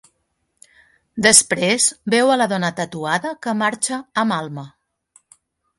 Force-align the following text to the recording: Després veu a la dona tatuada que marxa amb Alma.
Després 1.25 1.85
veu 2.15 2.33
a 2.37 2.41
la 2.43 2.49
dona 2.55 2.73
tatuada 2.81 3.35
que 3.45 3.57
marxa 3.65 4.03
amb 4.25 4.39
Alma. 4.41 4.67